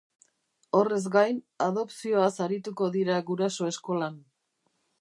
Horrez 0.77 1.01
gain, 1.15 1.37
adopzioaz 1.65 2.31
arituko 2.47 2.89
dira 2.97 3.19
guraso 3.29 3.69
eskolan. 3.77 4.19